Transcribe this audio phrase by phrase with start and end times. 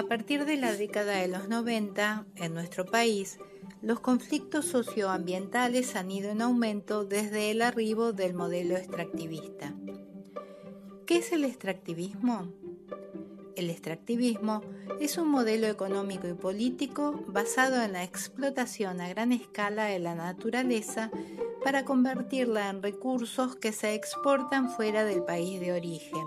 [0.00, 3.38] A partir de la década de los 90, en nuestro país,
[3.82, 9.74] los conflictos socioambientales han ido en aumento desde el arribo del modelo extractivista.
[11.04, 12.50] ¿Qué es el extractivismo?
[13.56, 14.62] El extractivismo
[15.00, 20.14] es un modelo económico y político basado en la explotación a gran escala de la
[20.14, 21.10] naturaleza
[21.62, 26.24] para convertirla en recursos que se exportan fuera del país de origen.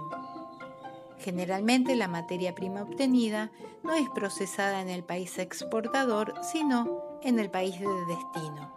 [1.23, 3.49] Generalmente la materia prima obtenida
[3.81, 8.73] no es procesada en el país exportador, sino en el país de destino.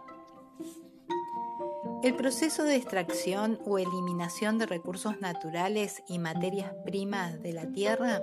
[2.03, 8.21] El proceso de extracción o eliminación de recursos naturales y materias primas de la tierra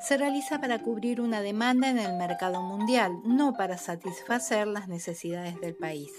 [0.00, 5.60] se realiza para cubrir una demanda en el mercado mundial, no para satisfacer las necesidades
[5.60, 6.12] del país.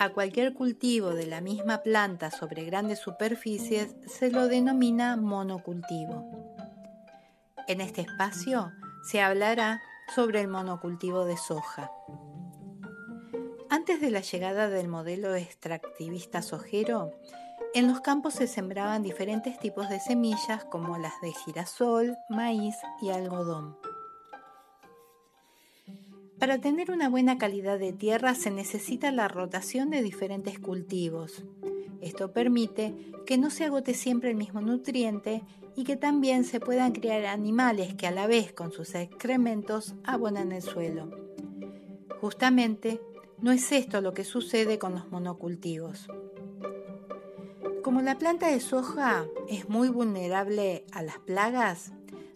[0.00, 6.56] A cualquier cultivo de la misma planta sobre grandes superficies se lo denomina monocultivo.
[7.68, 9.82] En este espacio se hablará
[10.14, 11.92] sobre el monocultivo de soja.
[13.68, 17.12] Antes de la llegada del modelo extractivista sojero,
[17.74, 23.10] en los campos se sembraban diferentes tipos de semillas como las de girasol, maíz y
[23.10, 23.76] algodón.
[26.40, 31.44] Para tener una buena calidad de tierra se necesita la rotación de diferentes cultivos.
[32.00, 32.94] Esto permite
[33.26, 35.42] que no se agote siempre el mismo nutriente
[35.76, 40.52] y que también se puedan crear animales que a la vez con sus excrementos abonan
[40.52, 41.10] el suelo.
[42.22, 43.02] Justamente,
[43.42, 46.08] no es esto lo que sucede con los monocultivos.
[47.82, 51.92] Como la planta de soja es muy vulnerable a las plagas,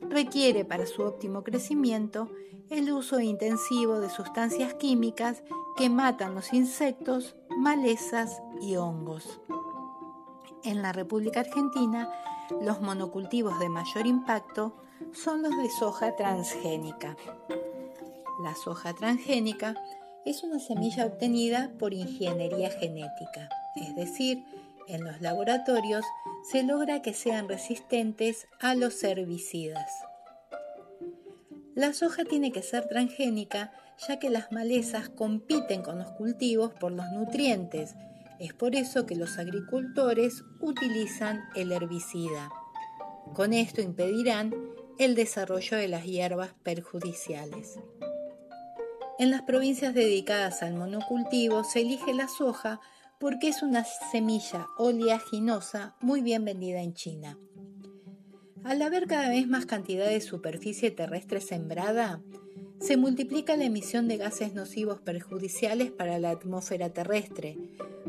[0.09, 2.31] requiere para su óptimo crecimiento
[2.71, 5.43] el uso intensivo de sustancias químicas
[5.77, 9.41] que matan los insectos, malezas y hongos.
[10.63, 12.11] En la República Argentina,
[12.63, 14.77] los monocultivos de mayor impacto
[15.13, 17.17] son los de soja transgénica.
[18.43, 19.75] La soja transgénica
[20.25, 24.45] es una semilla obtenida por ingeniería genética, es decir,
[24.89, 26.05] en los laboratorios
[26.51, 29.91] se logra que sean resistentes a los herbicidas.
[31.75, 33.73] La soja tiene que ser transgénica
[34.07, 37.95] ya que las malezas compiten con los cultivos por los nutrientes.
[38.39, 42.51] Es por eso que los agricultores utilizan el herbicida.
[43.33, 44.55] Con esto impedirán
[44.99, 47.79] el desarrollo de las hierbas perjudiciales.
[49.19, 52.81] En las provincias dedicadas al monocultivo se elige la soja
[53.25, 57.39] porque es una semilla oleaginosa muy bien vendida en China.
[58.63, 62.21] Al haber cada vez más cantidad de superficie terrestre sembrada,
[62.81, 67.57] se multiplica la emisión de gases nocivos perjudiciales para la atmósfera terrestre,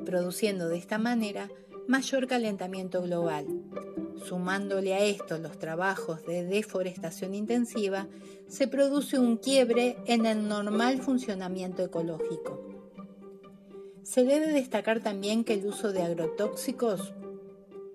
[0.06, 1.50] produciendo de esta manera
[1.88, 3.46] mayor calentamiento global.
[4.26, 8.10] Sumándole a esto los trabajos de deforestación intensiva,
[8.50, 12.65] se produce un quiebre en el normal funcionamiento ecológico.
[14.06, 17.12] Se debe destacar también que el uso de agrotóxicos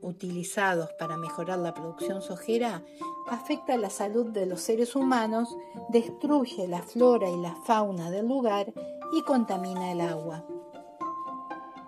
[0.03, 2.83] utilizados para mejorar la producción sojera
[3.29, 5.57] afecta la salud de los seres humanos,
[5.89, 8.73] destruye la flora y la fauna del lugar
[9.13, 10.45] y contamina el agua.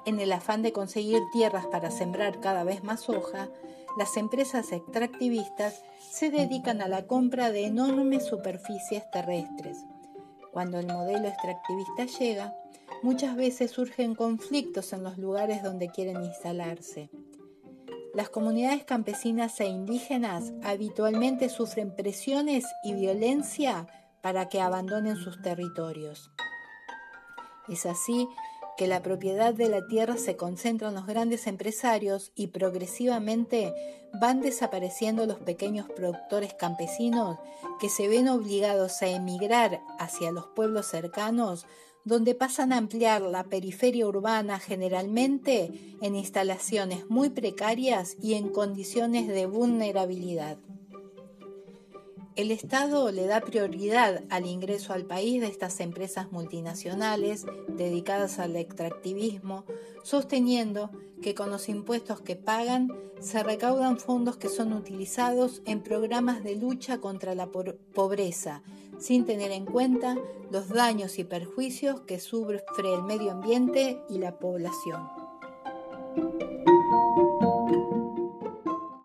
[0.04, 3.48] En el afán de conseguir tierras para sembrar cada vez más soja,
[3.98, 9.84] las empresas extractivistas se dedican a la compra de enormes superficies terrestres.
[10.52, 12.54] Cuando el modelo extractivista llega,
[13.02, 17.10] muchas veces surgen conflictos en los lugares donde quieren instalarse.
[18.14, 23.86] Las comunidades campesinas e indígenas habitualmente sufren presiones y violencia
[24.22, 26.30] para que abandonen sus territorios.
[27.68, 28.28] Es así
[28.76, 33.72] que la propiedad de la tierra se concentra en los grandes empresarios y progresivamente
[34.20, 37.38] van desapareciendo los pequeños productores campesinos
[37.80, 41.66] que se ven obligados a emigrar hacia los pueblos cercanos
[42.04, 49.28] donde pasan a ampliar la periferia urbana generalmente en instalaciones muy precarias y en condiciones
[49.28, 50.58] de vulnerabilidad.
[52.34, 58.56] El Estado le da prioridad al ingreso al país de estas empresas multinacionales dedicadas al
[58.56, 59.66] extractivismo,
[60.02, 60.90] sosteniendo
[61.20, 62.88] que con los impuestos que pagan
[63.20, 68.62] se recaudan fondos que son utilizados en programas de lucha contra la pobreza,
[69.02, 70.16] sin tener en cuenta
[70.50, 72.62] los daños y perjuicios que sufre
[72.94, 75.08] el medio ambiente y la población.